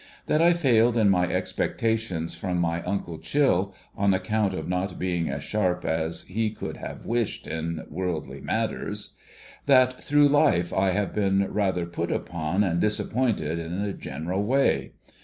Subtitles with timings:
[0.25, 5.29] That I failed in my expectations from my uncle Chill, on account of not being
[5.29, 9.13] as sharp as he could have wished in worldly matters.
[9.67, 14.93] That, through life, I have been rather put upon and disajjpointed in a general way.